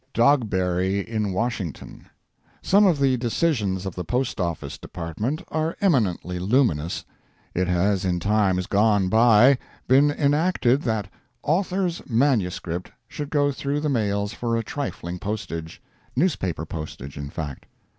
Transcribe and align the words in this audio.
DOGBERRY 0.15 1.07
IN 1.07 1.31
WASHINGTON. 1.31 2.07
Some 2.63 2.87
of 2.87 2.97
the 2.97 3.17
decisions 3.17 3.85
of 3.85 3.93
the 3.93 4.03
Post 4.03 4.39
Office 4.41 4.79
Department 4.79 5.43
are 5.49 5.77
eminently 5.79 6.39
luminous. 6.39 7.05
It 7.53 7.67
has 7.67 8.03
in 8.03 8.19
times 8.19 8.65
gone 8.65 9.09
by 9.09 9.59
been 9.87 10.09
enacted 10.09 10.81
that 10.81 11.07
"author's 11.43 12.01
manuscript" 12.09 12.91
should 13.07 13.29
go 13.29 13.51
through 13.51 13.81
the 13.81 13.89
mails 13.89 14.33
for 14.33 14.57
a 14.57 14.63
trifling 14.63 15.19
postage—newspaper 15.19 16.65
postage, 16.65 17.15
in 17.15 17.29
fact. 17.29 17.67